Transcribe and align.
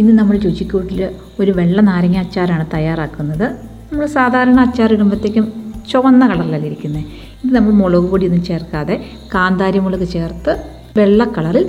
ഇന്ന് 0.00 0.12
നമ്മൾ 0.18 0.36
രുചിക്കൂട്ടിൽ 0.44 1.00
ഒരു 1.40 1.52
വെള്ള 1.58 1.78
നാരങ്ങ 1.88 2.18
അച്ചാറാണ് 2.24 2.64
തയ്യാറാക്കുന്നത്. 2.74 3.46
നമ്മൾ 3.90 4.06
സാധാരണ 4.18 4.58
അച്ചാർ 4.66 4.90
ഇടുമ്പോഴത്തേക്കും 4.96 5.46
ചുവന്ന 5.90 6.22
കളറിലല്ല 6.30 6.66
ഇരിക്കുന്നത് 6.70 7.04
ഇത് 7.42 7.50
നമ്മൾ 7.56 7.72
മുളക് 7.80 8.06
പൊടിയൊന്നും 8.12 8.42
ചേർക്കാതെ 8.48 8.94
കാന്താരി 9.34 9.78
മുളക് 9.84 10.06
ചേർത്ത് 10.14 10.52
വെള്ള 10.98 11.24
കളറിൽ 11.36 11.64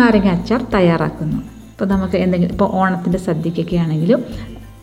നാരങ്ങ 0.00 0.28
അച്ചാർ 0.36 0.60
തയ്യാറാക്കുന്നു. 0.74 1.38
ഇപ്പോൾ 1.72 1.86
നമുക്ക് 1.94 2.16
എന്തെങ്കിലും 2.24 2.52
ഇപ്പോൾ 2.54 2.70
ഓണത്തിന്റെ 2.80 3.18
സദ്യക്കൊക്കെ 3.26 3.76
ആണെങ്കിലും 3.84 4.20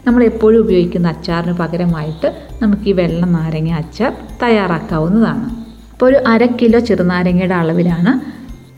നമ്മൾ 0.07 0.21
എപ്പോഴും 0.31 0.59
ഉപയോഗിക്കുന്ന 0.65 1.07
അച്ചാറിന് 1.13 1.55
പകരമായിട്ട് 1.61 2.27
നമുക്ക് 2.61 2.87
ഈ 2.91 2.93
വെള്ള 2.99 3.21
നാരങ്ങ 3.37 3.71
അച്ചാർ 3.81 4.11
തയ്യാറാക്കാവുന്നതാണ്. 4.43 5.47
അപ്പോൾ 5.93 6.05
ഒരു 6.09 6.19
അര 6.33 6.45
കിലോ 6.59 6.79
ചെറുനാരങ്ങയുടെ 6.89 7.55
അളവിലാണ് 7.61 8.13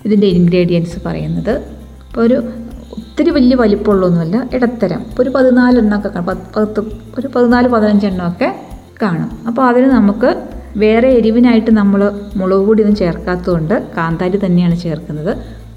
ഇതിന്റെ 0.06 0.28
ഇൻഗ്രീഡിയൻസ് 0.38 0.98
പറയുന്നത്. 1.08 1.54
അപ്പോൾ 2.08 2.22
ഒരു 2.28 2.38
ഒത്തിരി 3.18 3.32
വലിയ 3.36 3.56
വലിപ്പമുള്ളൊന്നുമല്ല 3.62 4.36
ഇടത്തരം. 4.56 5.00
ഒരു 5.20 5.30
പതിനാലെണ്ണമൊക്കെ 5.36 6.20
പത്ത് 6.56 6.82
ഒരു 7.20 7.28
പതിനാല് 7.36 7.68
പതിനഞ്ചെണ്ണമൊക്കെ 7.68 8.50
കാണും. 9.02 9.30
അപ്പോൾ 9.48 9.64
അതിന് 9.70 9.86
നമുക്ക് 9.86 10.30
വേറെ 10.84 11.08
എരിവിനായിട്ട് 11.20 11.72
നമ്മൾ 11.72 12.02
മുളക് 12.40 12.66
പൊടിയൊന്നും 12.68 12.98
ചേർക്കാത്തതുകൊണ്ട് 13.00 13.74
കാന്താരി 13.96 14.40
തന്നെയാണ് 14.44 14.76
ചേർക്കുന്നത്. 14.84 15.32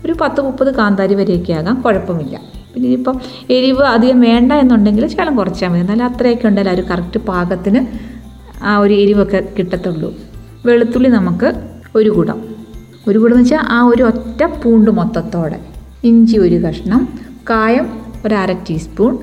ഒരു 0.05 0.17
പത്ത് 0.21 0.43
മുപ്പത് 0.47 0.71
കാന്താരി 0.81 1.15
വരെയൊക്കെ 1.15 1.53
ആകാം 1.53 1.79
കുഴപ്പമില്ല. 1.87 2.35
പിന്നെ 2.75 2.87
ഇനിയിപ്പം 2.89 3.17
എരിവ് 3.57 3.87
അധികം 3.95 4.21
വേണ്ട 4.21 4.53
എന്നുണ്ടെങ്കിൽ 4.65 5.07
ശകലം 5.15 5.37
കുറച്ചാൽ 5.37 5.69
മതി. 5.69 5.81
എന്നാലും 5.81 6.05
അത്രയൊക്കെ 6.05 6.49
ഉണ്ടെങ്കിൽ 6.49 6.73
ഒരു 6.75 6.85
കറക്റ്റ് 6.91 7.23
പാകത്തിന് 7.31 7.83
ആ 8.63 8.79
ഒരു 8.79 8.95
എരിവൊക്കെ 8.95 9.43
കിട്ടത്തുള്ളൂ. 9.59 10.11
വെളുത്തുള്ളി 10.67 11.09
നമുക്ക് 11.09 11.51
ഒരു 11.95 12.11
കുടം 12.11 12.41
ഒരു 13.09 13.19
കുടം 13.19 13.35
എന്ന് 13.35 13.47
വെച്ചാൽ 13.47 13.65
ആ 13.79 13.81
ഒരു 13.95 14.03
ഒറ്റ 14.03 14.45
പൂണ്ട് 14.63 14.91
മൊത്തത്തോടെ. 14.91 15.61
ഇഞ്ചി 16.05 16.37
ഒരു 16.39 16.59
കഷ്ണം 16.67 17.30
കായം 17.51 18.03
ഒരു 18.27 18.35
അര 18.35 18.53
ടീസ്പൂൺ. 18.53 19.19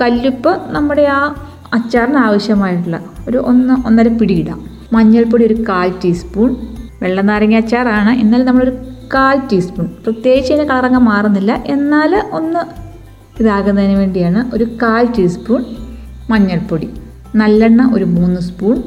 കല്ലുപ്പ് 0.00 0.60
നമ്മുടെ 0.66 1.02
ആ 1.02 1.34
അച്ചാറിന് 1.72 2.16
ആവശ്യമായിട്ടുള്ള 2.16 3.00
ഒരു 3.28 3.38
ഒന്ന് 3.38 3.86
ഒന്നര 3.86 4.08
പിടി 4.08 4.50
മഞ്ഞൾപ്പൊടി 4.92 5.46
ഒരു 5.46 5.54
കാൽ 5.54 5.92
ടീസ്പൂൺ. 6.04 6.56
വെള്ളനാരങ്ങ 7.02 7.54
അച്ചാറാണ്. 7.54 8.10
എന്നാൽ 8.10 8.44
നമ്മളൊരു 8.44 8.76
കാൽ 9.14 9.40
ടീസ്പൂൺ. 9.52 9.86
പ്രത്യേകിച്ച് 9.86 10.52
അതിന്റെ 10.52 10.74
കളറങ്ങ് 10.74 11.00
മാറുന്നില്ല. 11.00 11.62
എന്നാൽ 11.66 12.22
ഒന്ന് 12.32 12.60
ഇതാകുന്നതിന് 13.40 13.98
വേണ്ടിയാണ് 13.98 14.54
ഒരു 14.54 14.64
കാൽ 14.64 15.08
ടീസ്പൂൺ 15.18 15.64
മഞ്ഞൾപ്പൊടി. 16.30 16.90
നല്ലെണ്ണ 17.36 17.90
ഒരു 17.94 18.04
മൂന്ന് 18.04 18.40
സ്പൂൺ. 18.40 18.82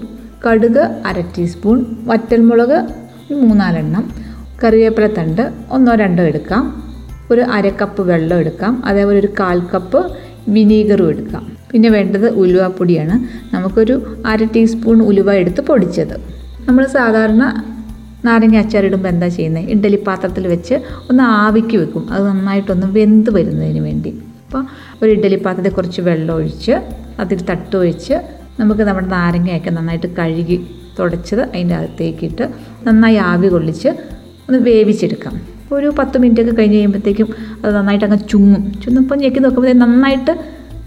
കടുക് 0.48 1.02
അര 1.06 1.22
ടീസ്പൂൺ. 1.38 1.86
വറ്റൽമുളക് 2.06 2.86
മൂന്നാലെണ്ണം. 3.34 4.12
കറിവേപ്പില 4.64 5.08
തണ്ട് 5.08 5.54
ഒന്നോ 5.72 5.96
രണ്ടോ 5.96 6.24
എടുക്കാം. 6.24 6.85
ഒരു 7.32 7.42
അര 7.42 7.70
കപ്പ് 7.70 8.02
വെള്ളം 8.10 8.38
എടുക്കാം. 8.40 8.82
അതേപോലെ 8.86 9.20
ഒരു 9.20 9.30
കാൽ 9.40 9.60
കപ്പ് 9.74 10.12
വിനീഗറും 10.50 11.10
എടുക്കാം. 11.10 11.58
പിന്നെ 11.72 11.90
വേണ്ടത് 11.90 12.28
ഉലുവപ്പൊടിയാണ്. 12.30 13.16
നമുക്കൊരു 13.56 14.18
അര 14.26 14.44
ടീസ്പൂൺ 14.44 15.02
ഉലുവ 15.02 15.34
എടുത്ത് 15.34 15.62
പൊടിച്ചത്. 15.62 16.16
നമ്മൾ 16.70 16.86
സാധാരണ 16.86 17.64
നാരങ്ങ 18.26 18.58
അച്ചാറിടുമ്പോൾ 18.58 19.10
എന്താ 19.10 19.28
ചെയ്യുന്നത് 19.28 19.64
ഇഡ്ഡലി 19.64 19.96
പാത്രത്തിൽ 20.08 20.48
വെച്ച് 20.48 20.74
ഒന്ന് 21.10 21.24
ആവിക്ക് 21.24 21.78
വെക്കും. 21.78 22.10
അത് 22.12 22.28
നന്നായിട്ടൊന്ന് 22.28 22.88
വെന്ത് 23.00 23.30
വരുന്നതിന് 23.30 23.80
വേണ്ടി. 23.80 24.22
അപ്പോൾ 24.46 24.66
ഒരു 25.02 25.12
ഇഡ്ഡലി 25.12 25.36
പാത്രത്തിൽ 25.36 25.72
കുറച്ച് 25.72 26.02
വെള്ളം 26.02 26.36
ഒഴിച്ച് 26.36 26.72
അതിൽ 27.20 27.46
തട്ട് 27.50 27.76
ഒഴിച്ച് 27.76 28.14
നമുക്ക് 28.60 28.82
നമ്മുടെ 28.82 29.08
നാരങ്ങയൊക്കെ 29.08 29.70
നന്നായിട്ട് 29.70 30.08
കഴുകി 30.08 30.68
തുടച്ചത് 31.00 31.42
അതിന്റെ 31.42 31.76
അകത്തേക്കിട്ട് 31.76 32.50
നന്നായി 32.88 33.16
ആവി 33.16 33.48
കൊള്ളിച്ച് 33.48 33.88
ഒന്ന് 34.50 34.60
വേവിച്ചെടുക്കാം. 34.60 35.55
ഒരു 35.76 35.94
പത്ത് 36.00 36.18
മിനിറ്റ് 36.18 36.42
ഒക്കെ 36.42 36.52
കഴിഞ്ഞ് 36.52 36.76
കഴിയുമ്പോഴത്തേക്കും 36.76 37.28
അത് 37.66 37.76
നന്നായിട്ട് 37.76 38.06
അങ്ങ് 38.06 38.18
ചുങ്ങും. 38.30 38.82
ചുന്നപ്പോൾ 38.82 39.16
ഞെക്കി 39.16 39.40
നോക്കുമ്പോൾ 39.40 39.74
നന്നായിട്ട് 39.74 40.40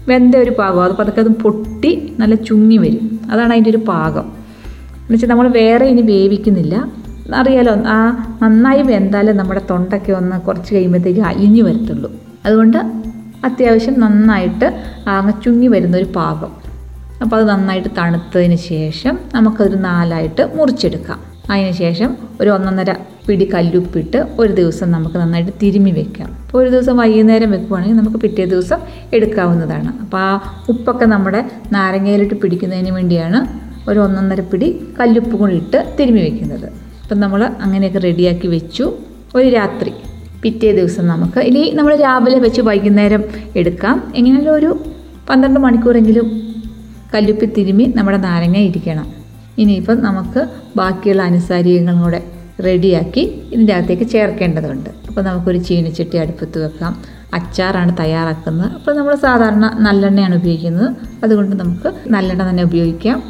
വെന്ത 0.07 0.35
ഒരു 0.35 0.49
പാകം 0.49 0.83
അത് 0.83 0.91
പതുക്കെ 0.91 1.19
അത് 1.19 1.27
പൊട്ടി 1.27 2.15
നല്ല 2.19 2.35
ചുങ്ങി 2.35 2.77
വരും. 2.77 3.19
അതാണ് 3.31 3.51
അതിന്റെ 3.51 3.69
ഒരു 3.69 3.77
പാകം. 3.77 4.21
എന്ന് 4.21 5.13
വെച്ചാൽ 5.13 5.29
നമ്മൾ 5.29 5.47
വേറെ 5.47 5.85
ഇനി 5.85 6.01
വേവിക്കുന്നില്ല. 6.01 6.91
അറിയാലോ 7.35 7.73
ആ 7.87 7.97
നന്നായി 8.43 8.81
വെന്താലേ 8.81 9.33
നമ്മുടെ 9.33 9.61
തൊണ്ടയ്ക്ക് 9.69 10.11
ഒന്ന് 10.11 10.41
കുറച്ച് 10.41 10.75
കഴിയുമ്പോഴത്തേക്ക് 10.75 11.19
അലിഞ്ഞു 11.19 11.63
വരത്തുള്ളൂ. 11.63 12.11
അതുകൊണ്ട് 12.45 12.77
അത്യാവശ്യം 13.45 13.99
നന്നായിട്ട് 13.99 14.65
അങ്ങ് 15.07 15.33
ചുങ്ങി 15.43 15.67
വരുന്ന 15.67 15.97
ഒരു 15.97 16.05
പാകം. 16.15 16.51
അപ്പോൾ 17.21 17.35
അത് 17.35 17.49
നന്നായിട്ട് 17.49 17.89
തണുത്തതിന് 17.97 18.55
ശേഷം 18.55 19.17
നമുക്കതൊരു 19.35 19.75
നാലായിട്ട് 19.75 20.49
മുറിച്ചെടുക്കാം. 20.55 21.19
അതിന് 21.51 21.71
ശേഷം 21.71 22.17
ഒരു 22.41 22.49
ഒന്നൊന്നര 22.49 22.95
പിടി 23.29 23.45
കല്ലുപ്പിട്ട് 23.53 24.19
ഒരു 24.41 24.51
ദിവസം 24.59 24.87
നമുക്ക് 24.95 25.17
നന്നായിട്ട് 25.21 25.53
തിരുമ്മി 25.63 25.91
വെക്കാം. 25.91 26.29
അപ്പോൾ 26.43 26.59
ഒരു 26.61 26.69
ദിവസം 26.69 26.97
വൈകുന്നേരം 26.97 27.49
വെക്കുവാണെങ്കിൽ 27.55 27.97
നമുക്ക് 28.01 28.19
പിറ്റേ 28.25 28.45
ദിവസം 28.45 28.79
എടുക്കാവുന്നതാണ്. 29.13 29.89
അപ്പോൾ 30.03 30.21
ആ 30.27 30.29
ഉപ്പൊക്കെ 30.69 31.05
നമ്മുടെ 31.05 31.41
നാരങ്ങയിലിട്ട് 31.73 32.35
പിടിക്കുന്നതിന് 32.43 32.91
വേണ്ടിയാണ് 32.91 33.41
ഒരു 33.89 33.99
ഒന്നൊന്നര 33.99 34.41
പിടി 34.51 34.67
കല്ലുപ്പ് 34.99 35.35
കൊണ്ടിട്ട് 35.41 35.79
തിരുമ്മി 35.99 36.21
വെക്കുന്നത്. 36.27 36.67
അപ്പം 37.03 37.19
നമ്മൾ 37.19 37.43
അങ്ങനെയൊക്കെ 37.65 37.99
റെഡിയാക്കി 37.99 38.47
വെച്ചു. 38.47 38.85
ഒരു 39.35 39.47
രാത്രി 39.57 39.93
പിറ്റേ 40.43 40.71
ദിവസം 40.79 41.07
നമുക്ക് 41.07 41.39
ഇനി 41.49 41.63
നമ്മൾ 41.77 41.93
രാവിലെ 41.95 42.37
വെച്ച് 42.45 42.61
വൈകുന്നേരം 42.61 43.23
എടുക്കാം. 43.55 43.95
എങ്ങനെയാലും 44.15 44.53
ഒരു 44.53 44.69
പന്ത്രണ്ട് 45.29 45.59
മണിക്കൂറെങ്കിലും 45.59 46.27
കല്ലുപ്പി 47.13 47.47
തിരുമ്മി 47.57 47.85
നമ്മുടെ 47.95 48.19
നാരങ്ങ 48.27 48.57
ഇരിക്കണം. 48.69 49.07
ഇനിയിപ്പം 49.57 49.97
നമുക്ക് 50.07 50.41
ബാക്കിയുള്ള 50.79 51.21
അനുസാരികങ്ങളും 51.21 52.01
കൂടെ 52.01 52.21
റെഡിയാക്കി 52.65 53.41
ഇതിന്റെ 53.51 53.73
അകത്തേക്ക് 53.73 54.03
ചേർക്കേണ്ടതുണ്ട്. 54.03 54.89
അപ്പോൾ 55.07 55.21
നമുക്കൊരു 55.21 55.57
ചീനിച്ചട്ടി 55.57 56.17
അടുപ്പത്ത് 56.17 56.65
വെക്കാം. 56.65 56.93
അച്ചാറാണ് 57.33 57.97
തയ്യാറാക്കുന്നത്. 57.99 58.71
അപ്പോൾ 58.71 58.95
നമ്മൾ 58.95 59.15
സാധാരണ 59.15 59.77
നല്ലെണ്ണയാണ് 59.79 60.35
ഉപയോഗിക്കുന്നത്. 60.35 60.95
അതുകൊണ്ട് 61.23 61.55
നമുക്ക് 61.55 61.93
നല്ലെണ്ണ 62.07 62.49
തന്നെ 62.49 62.63
ഉപയോഗിക്കാം. 62.63 63.23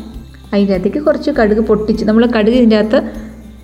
അതിന്റെ 0.54 0.74
അകത്തേക്ക് 0.74 0.98
കുറച്ച് 0.98 1.32
കടുക് 1.32 1.58
പൊട്ടിച്ച് 1.58 2.06
നമ്മൾ 2.06 2.26
കടുക് 2.26 2.54
ഇതിന്റെ 2.54 2.78
അകത്ത് 2.78 3.12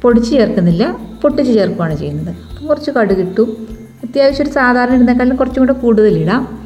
പൊടിച്ച് 0.01 0.31
ചേർക്കുന്നില്ല. 0.31 0.97
പൊട്ടിച്ച് 1.23 1.53
ചേർക്കുകയാണ് 1.53 1.95
ചെയ്യുന്നത്. 1.95 2.35
അപ്പം 2.51 2.67
കുറച്ച് 2.67 2.91
കടുക് 2.91 3.17
ഇട്ടു. 3.17 3.41
അത്യാവശ്യം 4.03 4.45
ഒരു 4.45 4.53
സാധാരണ 4.53 4.93
ഇടുന്നേക്കാളും 4.93 5.35
കുറച്ചും 5.35 5.61
കൂടെ 5.63 5.73
കൂടുതലിടാം 5.73 6.59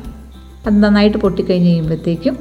അത് 0.68 0.84
നന്നായിട്ട് 0.84 1.18
പൊട്ടിക്കഴിഞ്ഞ് 1.18 1.68
കഴിയുമ്പോഴത്തേക്കും 1.68 2.38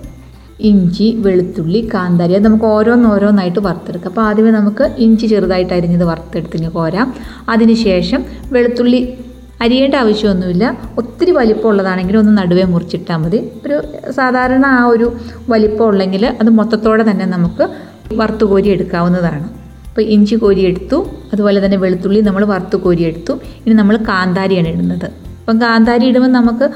ഇഞ്ചി 0.61 1.15
വെളുത്തുള്ളി 1.19 1.91
കാന്താരി 1.95 2.33
അത് 2.35 2.45
നമുക്ക് 2.45 2.65
ഓരോന്നോരോന്നായിട്ട് 2.65 3.59
വറുത്തെടുക്കാം. 3.59 4.11
അപ്പോൾ 4.11 4.21
ആദ്യമേ 4.21 4.51
നമുക്ക് 4.51 4.95
ഇഞ്ചി 4.99 5.27
ചെറുതായിട്ട് 5.27 5.75
അരിഞ്ഞത് 5.75 6.05
വറുത്തെടുത്തിന് 6.05 6.69
കോരാം. 6.69 7.15
അതിനുശേഷം 7.49 8.25
വെളുത്തുള്ളി 8.53 9.19
അരിയേണ്ട 9.61 9.95
ആവശ്യമൊന്നുമില്ല. 9.95 10.79
ഒത്തിരി 10.99 11.31
വലിപ്പമുള്ളതാണെങ്കിൽ 11.31 12.17
ഒന്ന് 12.17 12.39
നടുവേ 12.39 12.65
മുറിച്ചിട്ടാൽ 12.65 13.17
മതി. 13.17 13.51
ഒരു 13.67 13.83
സാധാരണ 14.11 14.67
ആ 14.67 14.85
ഒരു 14.85 15.13
വലിപ്പം 15.49 15.87
ഉള്ളെങ്കിൽ 15.87 16.27
അത് 16.27 16.49
മൊത്തത്തോടെ 16.49 17.11
തന്നെ 17.11 17.27
നമുക്ക് 17.27 17.69
വറുത്ത് 18.13 18.45
കോരി 18.45 18.69
എടുക്കാവുന്നതാണ്. 18.69 19.49
അപ്പോൾ 19.89 20.01
ഇഞ്ചി 20.01 20.35
കോരിയെടുത്തു 20.35 21.07
അതുപോലെ 21.33 21.65
തന്നെ 21.65 21.77
വെളുത്തുള്ളി 21.77 22.21
നമ്മൾ 22.21 22.45
വറുത്ത് 22.45 22.77
കോരിയെടുത്തു 22.77 23.33
ഇനി 23.67 23.75
നമ്മൾ 23.75 23.97
കാന്താരിയാണ് 23.97 24.69
ഇടുന്നത്. 24.69 25.05
അപ്പം 25.41 25.61
കാന്താരി 25.61 26.07
ഇടുമ്പോൾ 26.07 26.29
നമുക്ക് 26.29 26.71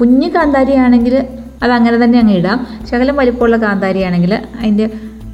കുഞ്ഞ് 0.00 0.30
കാന്താരി 0.30 0.72
ആണെങ്കിൽ 1.64 1.72
അത് 1.72 1.72
അങ്ങനെ 1.72 2.04
തന്നെ 2.04 2.18
അങ്ങ് 2.18 2.34
ഇടാം. 2.34 2.66
ശകലം 2.90 3.16
വലിപ്പമുള്ള 3.16 3.56
കാന്താരി 3.56 4.02
ആണെങ്കിൽ 4.02 4.34
അതിന്റെ 4.34 4.90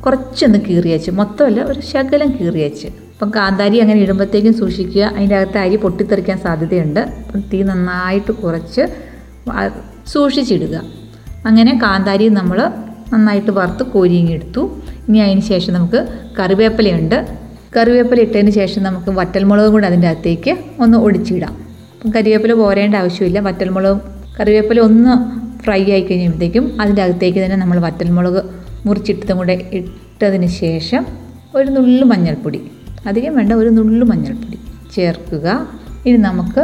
കുറച്ചൊന്ന് 0.06 0.58
കീറിയച്ച് 0.58 1.10
മൊത്തമല്ല 1.10 1.60
ഒരു 1.62 1.80
ശകലം 1.80 2.30
കീറിയച്ച്. 2.40 2.86
അപ്പം 2.86 3.32
കാന്താരി 3.36 3.78
അങ്ങനെ 3.78 4.00
ഇടുമ്പോഴത്തേക്കും 4.00 4.54
സൂക്ഷിക്കുക. 4.54 5.02
അതിന്റെ 5.02 5.36
അകത്ത് 5.36 5.58
അരി 5.58 5.76
പൊട്ടിത്തെറിക്കാൻ 5.76 6.38
സാധ്യതയുണ്ട്. 6.38 7.00
അപ്പം 7.00 7.40
തീ 7.40 7.62
നന്നായിട്ട് 7.62 8.32
കുറച്ച് 8.32 8.80
സൂക്ഷിച്ചിടുക. 10.06 10.82
അങ്ങനെ 11.46 11.80
കാന്താരി 11.82 12.28
നമ്മൾ 12.28 12.70
നന്നായിട്ട് 13.12 13.50
വറുത്ത് 13.50 13.82
കോരിയിങ്ങെടുത്തു 13.82 14.82
ഇനി 15.08 15.18
അതിന് 15.18 15.40
ശേഷം 15.40 15.72
നമുക്ക് 15.72 16.08
കറിവേപ്പിലയുണ്ട്. 16.38 17.26
കറിവേപ്പില 17.76 18.20
ഇട്ടതിന് 18.20 18.50
ശേഷം 18.50 18.82
നമുക്ക് 18.82 19.10
വറ്റൽമുളകും 19.10 19.72
കൂടെ 19.72 19.86
അതിന്റെ 19.86 20.08
അകത്തേക്ക് 20.08 20.56
ഒന്ന് 20.80 20.98
ഒടിച്ചിടാം. 20.98 21.52
അപ്പം 21.52 22.10
കറിവേപ്പില 22.16 22.52
പോരേണ്ട 22.52 22.94
ആവശ്യമില്ല. 22.94 23.40
വറ്റൽമുളകും 23.40 24.00
കറിവേപ്പില 24.40 24.80
ഒന്ന് 24.80 25.40
ഫ്രൈ 25.64 25.80
ആയി 25.94 26.04
കഴിയുമ്പോഴത്തേക്കും 26.08 26.64
അതിന്റെ 26.80 27.02
അകത്തേക്ക് 27.02 27.40
തന്നെ 27.44 27.56
നമ്മൾ 27.56 27.78
വറ്റൽമുളക് 27.78 28.40
മുറിച്ചിട്ടതും 28.86 29.36
കൂടെ 29.36 29.56
ഇട്ടതിന് 29.78 30.48
ശേഷം 30.62 31.02
ഒരു 31.54 31.68
നുള്ളു 31.76 32.04
മഞ്ഞൾപ്പൊടി 32.06 32.60
അധികം 33.06 33.34
വേണ്ട 33.38 33.52
ഒരു 33.52 33.70
നുള്ളു 33.78 34.04
മഞ്ഞൾപ്പൊടി 34.06 34.58
ചേർക്കുക. 34.94 35.46
ഇനി 36.06 36.18
നമുക്ക് 36.28 36.62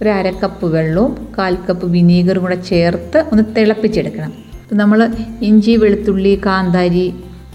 ഒരു 0.00 0.10
അരക്കപ്പ് 0.10 0.42
കപ്പ് 0.42 0.66
വെള്ളവും 0.74 1.12
കാൽ 1.38 1.54
കപ്പ് 1.68 1.86
വിനീഗറും 1.86 2.42
കൂടെ 2.42 2.56
ചേർത്ത് 2.70 3.18
ഒന്ന് 3.32 3.42
തിളപ്പിച്ചെടുക്കണം. 3.56 4.32
നമ്മൾ 4.72 5.00
ഇഞ്ചി 5.42 5.72
വെളുത്തുള്ളി 5.76 6.32
കാന്താരി 6.46 7.06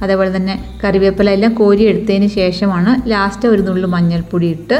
അതേപോലെ 0.04 0.32
തന്നെ 0.36 0.56
കറിവേപ്പില 0.84 1.30
എല്ലാം 1.38 1.54
കോരി 1.56 1.84
എടുത്തതിന് 1.84 2.28
ശേഷമാണ് 2.40 2.92
ലാസ്റ്റ് 3.12 3.48
ഒരു 3.48 3.62
നുള്ളു 3.62 3.88
മഞ്ഞൾപ്പൊടി 3.88 4.48
ഇട്ട് 4.56 4.78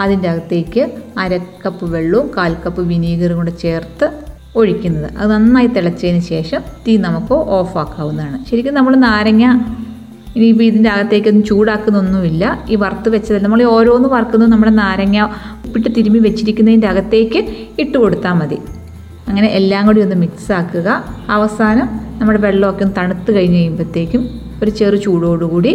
അതിന്റെ 0.00 0.28
അകത്തേക്ക് 0.28 0.82
അരക്കപ്പ് 1.18 1.86
വെള്ളവും 1.94 2.28
കാൽ 2.36 2.52
കപ്പ് 2.64 2.82
വിനീഗറും 2.82 3.36
കൂടെ 3.36 3.54
ചേർത്ത് 3.62 4.06
ഒഴിക്കുന്നത്. 4.56 5.16
അത് 5.16 5.30
നന്നായി 5.30 5.66
തിളച്ചതിന് 5.66 6.20
ശേഷം 6.20 6.60
തീ 6.86 6.96
നമുക്ക് 6.96 7.32
ഓഫാക്കാവുന്നതാണ് 7.32 8.44
ശരിക്കും 8.50 8.74
നമ്മൾ 8.74 8.96
നാരങ്ങ 8.96 9.44
ഇനിയിപ്പോൾ 10.36 10.64
ഇതിന്റെ 10.64 10.90
അകത്തേക്കൊന്നും 10.90 11.44
ചൂടാക്കുന്നൊന്നുമില്ല. 11.44 12.58
ഈ 12.68 12.74
വറുത്ത് 12.74 13.08
വെച്ചതല്ല 13.08 13.42
നമ്മൾ 13.42 13.62
ഓരോന്ന് 13.62 14.08
വറുക്കുന്നത് 14.08 14.50
നമ്മുടെ 14.50 14.72
നാരങ്ങ 14.72 15.24
ഉപ്പിട്ട് 15.66 15.88
തിരുമ്മി 15.96 16.18
വെച്ചിരിക്കുന്നതിന്റെ 16.18 16.88
അകത്തേക്ക് 16.88 17.40
ഇട്ട് 17.78 17.98
കൊടുത്താൽ 17.98 18.32
മതി. 18.32 18.58
അങ്ങനെ 19.28 19.48
എല്ലാം 19.48 19.86
കൂടി 19.86 20.00
ഒന്ന് 20.00 20.16
മിക്സ് 20.16 20.52
ആക്കുക. 20.52 21.04
അവസാനം 21.28 21.88
നമ്മുടെ 22.20 22.38
വെള്ളമൊക്കെ 22.38 22.84
ഒന്ന് 22.84 22.96
തണുത്ത് 22.96 23.30
കഴിഞ്ഞ് 23.36 23.56
കഴിയുമ്പോഴത്തേക്കും 23.56 24.22
ഒരു 24.62 24.70
ചെറു 24.70 24.96
ചൂടോടുകൂടി 24.96 25.72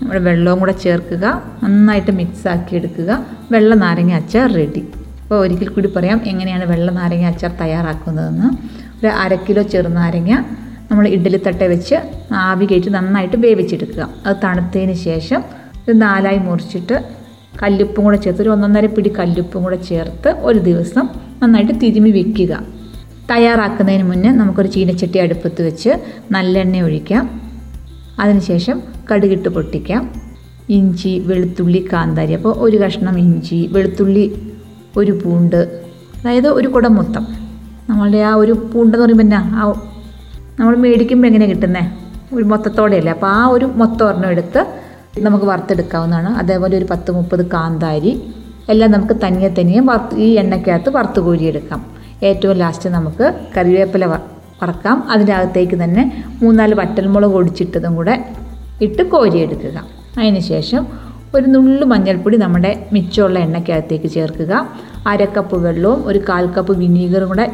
നമ്മുടെ 0.00 0.20
വെള്ളവും 0.20 0.58
കൂടെ 0.58 0.72
ചേർക്കുക. 0.72 1.42
നന്നായിട്ട് 1.64 2.10
മിക്സ് 2.10 2.48
ആക്കി 2.48 2.76
എടുക്കുക. 2.76 3.26
വെള്ള 3.52 3.74
നാരങ്ങ 3.74 4.12
അച്ചാർ 4.12 4.52
റെഡി 4.52 4.84
അപ്പോൾ 5.26 5.40
ഒരിക്കൽ 5.40 5.68
കൂടി 5.68 5.88
പറയാം 5.96 6.20
എങ്ങനെയാണ് 6.26 6.64
വെള്ള 6.64 6.90
നാരങ്ങ 6.90 7.24
അച്ചാർ 7.24 7.52
തയ്യാറാക്കുന്നതെന്ന്. 7.60 8.48
ഒരു 8.98 9.06
അര 9.06 9.34
കിലോ 9.34 9.62
ചെറുനാരങ്ങ 9.62 10.32
നമ്മൾ 10.90 11.08
ഇഡ്ഡലി 11.08 11.14
ഇഡ്ഡലിത്തട്ട 11.14 11.62
വെച്ച് 11.62 11.96
ആവി 12.32 12.64
കയറ്റി 12.64 12.88
നന്നായിട്ട് 12.88 13.36
വേവിച്ചെടുക്കുക. 13.36 14.08
അത് 14.26 14.36
തണുത്തതിന് 14.44 14.92
ശേഷം 14.92 15.40
ഇത് 15.88 16.02
നാലായി 16.02 16.38
മുറിച്ചിട്ട് 16.38 17.04
കല്ലുപ്പും 17.62 18.04
കൂടെ 18.04 18.16
ചേർത്ത് 18.16 18.42
ഒരു 18.42 18.48
ഒന്നൊന്നര 18.48 18.86
പിടി 18.86 19.12
കല്ലുപ്പും 19.18 19.62
കൂടെ 19.62 19.76
ചേർത്ത് 19.76 20.28
ഒരു 20.28 20.58
ദിവസം 20.58 21.08
നന്നായിട്ട് 21.42 21.72
തിരുമി 21.82 22.10
വെക്കുക. 22.10 22.62
തയ്യാറാക്കുന്നതിന് 23.30 24.02
മുന്നേ 24.02 24.30
നമുക്കൊരു 24.30 24.68
ചീനച്ചട്ടി 24.68 25.18
അടുപ്പത്ത് 25.18 25.66
വെച്ച് 25.66 25.90
നല്ലെണ്ണ 26.32 26.80
ഒഴിക്കാം. 26.80 27.40
അതിനുശേഷം 28.20 28.82
കടുകിട്ട് 29.12 29.48
പൊട്ടിക്കാം. 29.48 30.14
ഇഞ്ചി 30.68 31.18
വെളുത്തുള്ളി 31.26 31.88
കാന്താരി. 31.92 32.32
അപ്പോൾ 32.32 32.54
ഒരു 32.58 32.76
കഷ്ണം 32.76 33.18
ഇഞ്ചി 33.18 33.68
വെളുത്തുള്ളി 33.72 34.45
ഒരു 34.96 35.12
പൂണ്ട്. 35.24 35.56
അതായത് 36.20 36.48
ഒരു 36.48 36.68
കുടം 36.68 36.94
മൊത്തം. 36.94 37.26
നമ്മളുടെ 37.90 38.18
ആ 38.18 38.34
ഒരു 38.34 38.52
പൂണ്ടെന്ന് 38.52 39.04
പറയുമ്പോൾ 39.04 39.24
എന്നാ? 39.24 39.38
ആ 39.38 39.74
നമ്മൾ 40.60 40.76
മേടിക്കുമ്പോൾ 40.76 41.28
എങ്ങനെയാണ് 41.28 41.54
കിട്ടുന്നത് 41.54 41.82
ഒരു 42.34 42.44
മൊത്തത്തോടെയല്ലേ. 42.44 43.12
അപ്പോൾ 43.12 43.26
ആ 43.26 43.46
ഒരു 43.46 43.64
മൊത്തം 43.64 44.06
ഒരെണ്ണം 44.06 44.28
എടുത്ത് 44.28 44.66
നമുക്ക് 45.18 45.44
വറുത്തെടുക്കാവുന്നതാണ്. 45.44 46.28
അതേപോലെ 46.28 46.78
ഒരു 46.78 46.86
പത്ത് 46.90 47.10
മുപ്പത് 47.10 47.46
കാന്താരി 47.46 48.22
എല്ലാം 48.68 48.90
നമുക്ക് 48.90 49.14
തനിയെ 49.24 49.48
തനിയെ 49.48 49.80
വറുത്ത് 49.80 50.20
ഈ 50.20 50.30
എണ്ണയ്ക്കകത്ത് 50.34 50.90
വറുത്ത് 50.90 51.20
കോരിയെടുക്കാം. 51.20 51.86
ഏറ്റവും 52.22 52.56
ലാസ്റ്റ് 52.56 52.90
നമുക്ക് 52.90 53.34
കറിവേപ്പില 53.56 54.06
വറക്കാം. 54.62 55.10
അതിന്റെ 55.10 55.32
അകത്തേക്ക് 55.32 55.84
തന്നെ 55.84 56.24
മൂന്നാൽ 56.42 56.74
വറ്റൽമുളക് 56.74 57.30
ഒടിച്ചിട്ടതും 57.30 57.96
കൂടെ 57.96 58.24
ഇട്ട് 58.80 59.02
കോരിയെടുക്കുക. 59.02 59.84
അതിന് 60.18 60.40
ശേഷം 60.40 60.86
ഒരു 61.34 61.46
നുള്ളു 61.46 61.84
മഞ്ഞൾപ്പൊടി 61.84 62.36
നമ്മുടെ 62.36 62.88
മിച്ചമുള്ള 62.92 63.38
എണ്ണയ്ക്കകത്തേക്ക് 63.38 64.08
ചേർക്കുക. 64.10 64.52
അരക്കപ്പ് 65.06 65.34
കപ്പ് 65.36 65.66
വെള്ളവും 65.66 66.06
ഒരു 66.06 66.20
കാൽ 66.28 66.46
കപ്പ് 66.46 66.72
വിനീഗറും 66.78 67.28
കൂടെ 67.28 67.46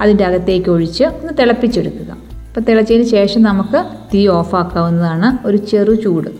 അതിന്റെ 0.00 0.24
അകത്തേക്ക് 0.24 0.70
ഒഴിച്ച് 0.70 1.04
ഒന്ന് 1.04 1.32
തിളപ്പിച്ചെടുക്കുക. 1.40 2.10
അപ്പോൾ 2.48 2.60
തിളച്ചതിന് 2.60 3.02
ശേഷം 3.02 3.42
നമുക്ക് 3.42 3.84
തീ 4.14 4.28
ഓഫാക്കാവുന്നതാണ് 4.28 5.46
ഒരു 5.46 5.56
ചെറു 5.56 5.94
ചൂട്. 5.94 6.30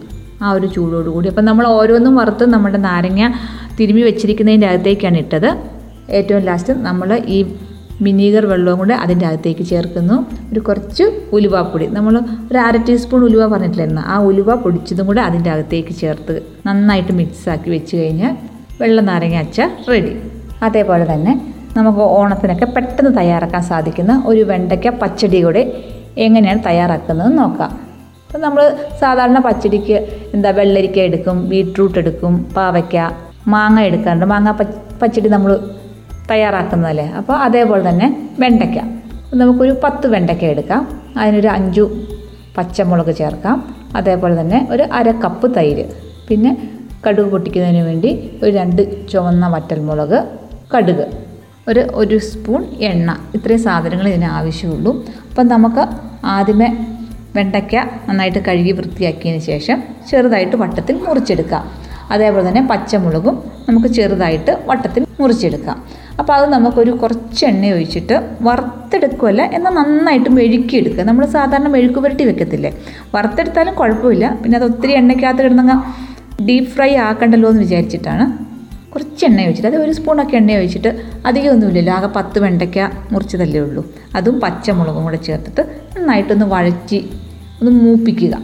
ആ 0.42 0.52
ഒരു 0.52 0.66
ചൂടോടുകൂടി 0.66 1.28
അപ്പം 1.28 1.44
നമ്മൾ 1.44 1.66
ഓരോന്നും 1.66 2.14
വറുത്ത് 2.16 2.44
നമ്മുടെ 2.44 2.78
നാരങ്ങ 2.78 3.32
തിരുമ്മി 3.80 4.02
വെച്ചിരിക്കുന്നതിന്റെ 4.02 4.66
അകത്തേക്കാണ് 4.66 5.18
ഇട്ടത്. 5.18 5.50
ഏറ്റവും 6.10 6.42
ലാസ്റ്റ് 6.42 6.72
നമ്മൾ 6.72 7.22
ഈ 7.26 7.38
വിനീഗർ 8.06 8.44
വെള്ളവും 8.52 8.78
കൂടെ 8.82 8.94
അതിന്റെ 9.04 9.26
അകത്തേക്ക് 9.30 9.64
ചേർക്കുന്നു. 9.72 10.16
ഒരു 10.52 10.60
കുറച്ച് 10.68 11.04
ഉലുവാപ്പൊടി 11.36 11.86
നമ്മൾ 11.96 12.14
ഒരു 12.50 12.58
അര 12.66 12.76
ടീസ്പൂൺ 12.88 13.22
ഉലുവ 13.28 13.42
പറഞ്ഞിട്ടില്ലായിരുന്നു? 13.52 14.04
ആ 14.12 14.16
ഉലുവ 14.30 14.54
പൊടിച്ചതും 14.64 15.06
കൂടെ 15.10 15.22
അതിന്റെ 15.28 15.50
അകത്തേക്ക് 15.54 15.94
ചേർത്ത് 16.02 16.36
നന്നായിട്ട് 16.66 17.12
മിക്സാക്കി 17.20 17.70
വെച്ച് 17.76 17.94
കഴിഞ്ഞാൽ 18.00 18.34
വെള്ളം 18.82 19.06
നാരങ്ങ 19.10 19.38
അച്ചാർ 19.44 19.70
റെഡി 19.92 20.12
അതേപോലെ 20.66 21.04
തന്നെ 21.12 21.32
നമുക്ക് 21.76 22.02
ഓണത്തിനൊക്കെ 22.18 22.66
പെട്ടെന്ന് 22.76 23.10
തയ്യാറാക്കാൻ 23.18 23.62
സാധിക്കുന്ന 23.70 24.12
ഒരു 24.30 24.42
വെണ്ടയ്ക്ക 24.50 24.88
പച്ചടി 25.02 25.38
കൂടെ 25.44 25.62
എങ്ങനെയാണ് 26.24 26.60
തയ്യാറാക്കുന്നത് 26.66 27.30
നോക്കാം. 27.38 27.70
അപ്പം 28.26 28.40
നമ്മൾ 28.46 28.62
സാധാരണ 29.00 29.38
പച്ചടിക്ക് 29.46 29.96
എന്താ 30.34 30.50
വെള്ളരിക്ക 30.58 30.98
എടുക്കും 31.08 31.36
ബീട്രൂട്ട് 31.50 31.98
എടുക്കും 32.02 32.34
പാവയ്ക്ക 32.56 32.96
മാങ്ങ 33.52 33.78
എടുക്കാറുണ്ട്. 33.88 34.26
മാങ്ങ 34.32 34.50
പച്ച 34.60 34.74
പച്ചടി 35.00 35.28
നമ്മൾ 35.28 35.52
തയ്യാറാക്കുന്നതല്ലേ? 36.30 37.10
അപ്പോൾ 37.10 37.32
അതേപോലെ 37.32 37.88
തന്നെ 37.88 38.30
വെണ്ടയ്ക്ക. 38.38 38.78
നമുക്കൊരു 39.34 39.76
പത്ത് 39.84 40.06
വെണ്ടയ്ക്ക 40.06 40.44
എടുക്കാം. 40.44 41.02
അതിനൊരു 41.16 41.48
അഞ്ചു 41.48 42.04
പച്ചമുളക് 42.58 43.16
ചേർക്കാം. 43.16 43.74
അതേപോലെ 43.96 44.40
തന്നെ 44.40 44.68
ഒരു 44.70 44.82
അര 44.82 45.10
കപ്പ് 45.10 45.56
തൈര്. 45.56 45.84
പിന്നെ 46.28 46.68
കടുക് 47.08 47.26
പൊട്ടിക്കുന്നതിന് 47.26 47.82
വേണ്ടി 47.82 48.30
ഒരു 48.42 48.50
രണ്ട് 48.50 49.08
ചുവന്ന 49.08 49.48
വറ്റൽമുളക് 49.48 50.24
കടുക്. 50.76 51.06
ഒരു 51.68 51.80
ഒരു 51.94 52.18
സ്പൂൺ 52.18 52.64
എണ്ണ. 52.64 53.16
ഇത്രയും 53.34 53.62
സാധനങ്ങൾ 53.62 54.08
ഇതിന് 54.08 54.24
ആവശ്യമുള്ളൂ. 54.24 55.04
അപ്പം 55.30 55.46
നമുക്ക് 55.48 55.88
ആദ്യമേ 56.24 56.86
വെണ്ടയ്ക്ക 57.36 57.76
നന്നായിട്ട് 58.08 58.38
കഴുകി 58.38 58.72
വൃത്തിയാക്കിയതിന് 58.72 59.42
ശേഷം 59.42 59.82
ചെറുതായിട്ട് 60.10 60.56
വട്ടത്തിൽ 60.56 60.96
മുറിച്ചെടുക്കാം. 60.96 61.64
അതേപോലെ 62.10 62.48
തന്നെ 62.48 62.68
പച്ചമുളകും 62.70 63.42
നമുക്ക് 63.68 63.86
ചെറുതായിട്ട് 63.86 64.58
വട്ടത്തിൽ 64.66 65.06
മുറിച്ചെടുക്കാം. 65.20 65.84
അപ്പോൾ 66.20 66.32
അത് 66.32 66.46
നമുക്കൊരു 66.52 66.90
കുറച്ച് 67.02 67.46
എണ്ണ 67.46 67.66
ഒഴിച്ചിട്ട് 67.76 68.16
വറുത്തെടുക്കുമല്ല 68.46 69.42
എന്നാൽ 69.56 69.72
നന്നായിട്ട് 69.72 70.30
മെഴുക്കിയെടുക്കുക. 70.38 71.02
നമ്മൾ 71.02 71.24
സാധാരണ 71.26 71.68
മെഴുക്ക് 71.68 72.00
പുരട്ടി 72.04 72.24
വെക്കത്തില്ലേ? 72.24 72.70
വറുത്തെടുത്താലും 73.14 73.74
കുഴപ്പമില്ല. 73.74 74.38
പിന്നെ 74.42 74.56
അത് 74.58 74.64
ഒത്തിരി 74.64 74.92
എണ്ണയ്ക്കകത്ത് 74.92 75.42
കിടന്നങ്ങ് 75.42 75.76
ഡീപ്പ് 76.48 76.70
ഫ്രൈ 76.70 76.90
ആക്കണ്ടല്ലോ 76.96 77.48
എന്ന് 77.48 77.62
വിചാരിച്ചിട്ടാണ് 77.62 78.52
കുറച്ച് 78.92 79.24
എണ്ണ 79.24 79.42
ഒഴിച്ചിട്ട് 79.42 79.68
അത് 79.68 79.76
ഒരു 79.76 79.92
സ്പൂണൊക്കെ 79.92 80.36
എണ്ണ 80.36 80.52
ഒഴിച്ചിട്ട് 80.52 80.90
അധികമൊന്നുമില്ലല്ലോ 81.26 81.92
ആകെ 81.92 82.06
പത്ത് 82.06 82.38
വെണ്ടയ്ക്ക 82.38 82.78
മുറിച്ചതല്ലേ 83.12 83.60
ഉള്ളൂ. 83.60 83.82
അതും 84.16 84.40
പച്ചമുളകും 84.40 85.04
കൂടെ 85.04 85.16
ചേർത്തിട്ട് 85.16 85.62
നന്നായിട്ടൊന്ന് 85.96 86.44
വഴറ്റി 86.44 87.10
ഒന്ന് 87.60 87.72
മൂപ്പിക്കുക. 87.84 88.34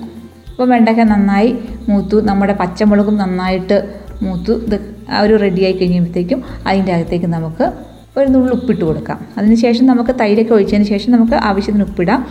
അപ്പോൾ 0.50 0.68
വെണ്ടയ്ക്ക 0.68 1.00
നന്നായി 1.00 1.50
മൂത്തു 1.88 2.16
നമ്മുടെ 2.20 2.52
പച്ചമുളകും 2.52 3.16
നന്നായിട്ട് 3.16 3.76
മൂത്തു 4.22 4.52
ഇത് 4.52 4.97
ഒരു 5.22 5.36
റെഡിയായി 5.36 5.72
കഴിയുമ്പോഴത്തേക്കും 5.72 6.42
അതിന്റെ 6.66 6.92
അകത്തേക്ക് 6.92 7.26
നമുക്ക് 7.26 7.72
ഒരു 8.16 8.28
നുള്ളു 8.28 8.52
ഉപ്പിട്ട് 8.52 8.84
കൊടുക്കാം. 8.84 9.18
അതിനുശേഷം 9.38 9.86
നമുക്ക് 9.86 10.10
തൈരൊക്കെ 10.20 10.54
ഒഴിച്ചതിന് 10.54 10.84
ശേഷം 10.84 11.12
നമുക്ക് 11.12 11.34
ആവശ്യത്തിന് 11.34 11.82
ഉപ്പിടാം. 11.82 12.26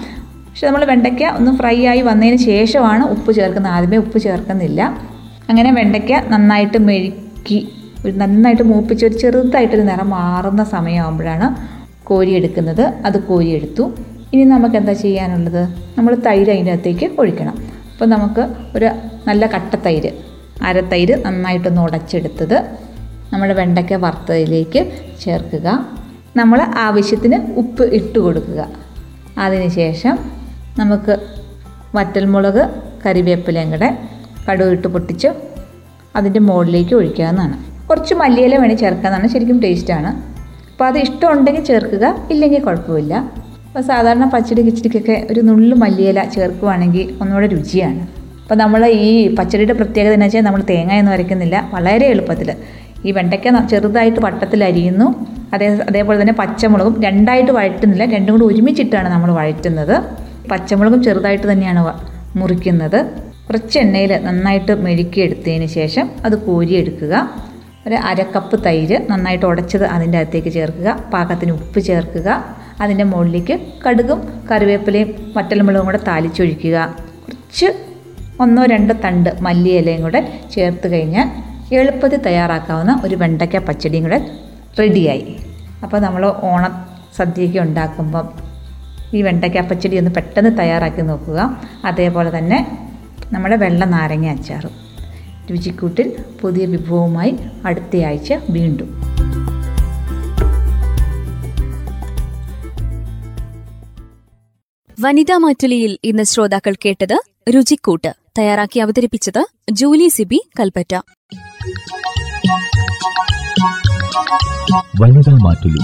പക്ഷെ 0.47 0.67
നമ്മൾ 0.67 0.85
വെണ്ടയ്ക്ക 0.85 1.23
ഒന്ന് 1.23 1.51
ഫ്രൈ 1.51 1.85
ആയി 1.85 2.01
വന്നതിന് 2.01 2.35
ശേഷമാണ് 2.35 3.03
ഉപ്പ് 3.03 3.31
ചേർക്കുന്നത്. 3.31 3.71
ആദ്യമേ 3.71 3.97
ഉപ്പ് 3.97 4.19
ചേർക്കുന്നില്ല. 4.19 4.97
അങ്ങനെ 5.49 5.71
വെണ്ടയ്ക്ക 5.71 6.11
നന്നായിട്ട് 6.11 6.77
മെഴുക്കി 6.77 7.67
ഒരു 8.05 8.11
നന്നായിട്ട് 8.11 8.63
മൂപ്പിച്ച് 8.63 9.05
ഒരു 9.05 9.13
ചെറുതായിട്ടൊരു 9.13 9.81
നിറം 9.81 10.09
മാറുന്ന 10.09 10.63
സമയമാകുമ്പോഴാണ് 10.63 11.77
കോരിയെടുക്കുന്നത് 12.03 12.81
അത് 12.81 13.23
കോരിയെടുത്തു 13.23 13.91
ഇനി 14.33 14.43
നമുക്ക് 14.43 14.75
എന്താ 14.75 14.93
ചെയ്യാനുള്ളത്? 14.93 15.67
നമ്മൾ 15.97 16.15
തൈര് 16.15 16.49
അതിന്റെ 16.51 16.71
അകത്തേക്ക് 16.71 17.09
ഒഴിക്കണം. 17.19 17.55
അപ്പോൾ 17.93 18.05
നമുക്ക് 18.05 18.47
ഒരു 18.75 18.89
നല്ല 19.27 19.45
കട്ട 19.45 19.75
തൈര് 19.85 20.26
അര 20.61 20.79
തൈര് 20.79 21.25
നന്നായിട്ടൊന്ന് 21.25 21.81
ഉടച്ചെടുത്തത് 21.81 22.57
നമ്മൾ 23.33 23.53
വെണ്ടയ്ക്ക 23.53 23.93
വറുത്തതിലേക്ക് 23.93 24.81
ചേർക്കുക. 25.21 25.67
നമ്മൾ 26.35 26.59
ആവശ്യത്തിന് 26.61 27.37
ഉപ്പ് 27.55 27.83
ഇട്ട് 27.83 28.19
കൊടുക്കുക. 28.19 28.67
അതിനുശേഷം 29.37 30.17
നമുക്ക് 30.79 31.13
വറ്റൽമുളക് 31.95 32.63
കറിവേപ്പിലയും 33.05 33.71
കൂടെ 33.71 33.97
കടുക് 34.49 34.67
ഇട്ട് 34.67 34.87
പൊട്ടിച്ച് 34.87 35.29
അതിന്റെ 36.15 36.39
മുകളിലേക്ക് 36.39 36.93
ഒഴിക്കാവുന്നതാണ്. 36.95 37.57
കുറച്ച് 37.89 38.13
മല്ലിയില 38.13 38.55
വേണേൽ 38.57 38.77
ചേർക്കാമെന്നാണ് 38.77 39.27
ശരിക്കും 39.27 39.59
ടേസ്റ്റാണ് 39.59 40.09
അപ്പോൾ 40.71 40.85
അത് 40.85 40.97
ഇഷ്ടമുണ്ടെങ്കിൽ 40.97 41.63
ചേർക്കുക 41.63 42.15
ഇല്ലെങ്കിൽ 42.31 42.61
കുഴപ്പമില്ല. 42.63 43.13
അപ്പോൾ 43.67 43.81
സാധാരണ 43.81 44.25
പച്ചടി 44.33 44.61
കിച്ചടിക്കൊക്കെ 44.61 45.27
ഒരു 45.31 45.39
നുള്ളു 45.39 45.75
മല്ലിയില 45.75 46.23
ചേർക്കുവാണെങ്കിൽ 46.23 47.17
ഒന്നുകൂടെ 47.21 47.47
രുചിയാണ്. 47.47 48.07
അപ്പോൾ 48.47 48.57
നമ്മൾ 48.59 48.81
ഈ 48.85 49.07
പച്ചടിയുടെ 49.37 49.73
പ്രത്യേകത 49.77 50.13
എന്ന് 50.17 50.25
വെച്ചാൽ 50.25 50.43
നമ്മൾ 50.45 50.61
തേങ്ങയൊന്നും 50.69 51.13
അരയ്ക്കുന്നില്ല 51.13 51.55
വളരെ 51.73 52.05
എളുപ്പത്തിൽ 52.13 52.49
ഈ 53.05 53.09
വെണ്ടയ്ക്ക 53.17 53.49
ചെറുതായിട്ട് 53.71 54.19
വട്ടത്തിൽ 54.25 54.59
അരിയുന്നു. 54.67 55.07
അതേ 55.53 55.67
അതേപോലെ 55.87 56.17
തന്നെ 56.21 56.35
പച്ചമുളകും 56.39 56.93
രണ്ടായിട്ട് 57.05 57.51
വഴറ്റുന്നില്ല. 57.57 58.05
രണ്ടും 58.13 58.31
കൂടി 58.33 58.45
ഒരുമിച്ചിട്ടാണ് 58.45 59.09
നമ്മൾ 59.09 59.29
വഴറ്റുന്നത്. 59.39 59.93
പച്ചമുളകും 60.51 61.01
ചെറുതായിട്ട് 61.07 61.51
തന്നെയാണ് 61.51 61.81
മുറിക്കുന്നത്. 62.39 62.99
കുറച്ച് 63.47 63.77
എണ്ണയിൽ 63.79 64.13
നന്നായിട്ട് 64.27 64.75
മെഴുക്കിയെടുത്തതിന് 64.85 65.67
ശേഷം 65.75 66.07
അത് 66.29 66.35
കോരിയെടുക്കുക 66.45 67.13
ഒരു 67.87 67.97
അരക്കപ്പ് 68.11 68.33
കപ്പ് 68.35 68.65
തൈര് 68.65 68.97
നന്നായിട്ട് 69.11 69.45
ഉടച്ചത് 69.49 69.85
അതിന്റെ 69.95 70.17
അകത്തേക്ക് 70.21 70.53
ചേർക്കുക. 70.57 70.87
പാകത്തിന് 71.13 71.51
ഉപ്പ് 71.59 71.81
ചേർക്കുക. 71.89 72.29
അതിന്റെ 72.85 73.07
മുകളിലേക്ക് 73.11 73.57
കടുകും 73.85 74.21
കറിവേപ്പിലയും 74.51 75.11
വറ്റൽമുളകും 75.37 75.85
കൂടെ 75.91 76.01
താലിച്ചൊഴിക്കുക 76.09 76.77
കുറച്ച് 77.25 77.69
ഒന്നോ 78.43 78.65
രണ്ടോ 78.65 78.93
തണ്ട് 79.03 79.29
മല്ലിയിലയും 79.41 80.01
കൂടെ 80.01 80.19
ചേർത്ത് 80.51 80.87
കഴിഞ്ഞാൽ 80.91 81.27
എളുപ്പത്തിൽ 81.75 82.19
തയ്യാറാക്കാവുന്ന 82.27 83.01
ഒരു 83.05 83.15
വെണ്ടയ്ക്ക 83.15 83.57
പച്ചടിയും 83.57 84.03
കൂടെ 84.03 84.19
റെഡിയായി. 84.79 85.35
അപ്പോൾ 85.83 85.99
നമ്മൾ 86.01 86.23
ഓണ 86.49 86.63
സദ്യയ്ക്ക് 87.17 87.59
ഉണ്ടാക്കുമ്പം 87.59 88.27
ഈ 89.13 89.21
വെണ്ടയ്ക്ക 89.21 89.61
പച്ചടി 89.61 89.97
ഒന്ന് 89.97 90.11
പെട്ടെന്ന് 90.11 90.51
തയ്യാറാക്കി 90.59 91.01
നോക്കുക. 91.01 91.39
അതേപോലെ 91.85 92.37
തന്നെ 92.37 92.59
നമ്മുടെ 93.33 93.55
വെള്ള 93.55 93.85
നാരങ്ങ 93.85 94.27
അച്ചാറും 94.27 94.75
രുചിക്കൂട്ടിൽ 95.51 96.07
പുതിയ 96.41 96.65
വിഭവവുമായി 96.65 97.33
അടുത്തയാഴ്ച 97.65 98.33
വീണ്ടും. 98.49 98.89
വനിതാ 104.99 105.37
മാറ്റുലിയിൽ 105.37 105.91
ഇന്ന് 106.03 106.23
ശ്രോതാക്കൾ 106.23 106.75
കേട്ടത് 106.85 107.17
രുചിക്കൂട്ട്. 107.55 108.26
തയ്യാറാക്കി 108.37 108.79
അവതരിപ്പിച്ചത് 108.79 109.45
ജൂലി 109.71 110.07
സിബി 110.07 110.49
കൽപ്പറ്റ. 110.59 110.95
വനിതാ 115.01 115.37
മാറ്റുലി. 115.43 115.81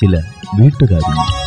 ചില 0.00 0.22
വീട്ടുകാരി. 0.60 1.42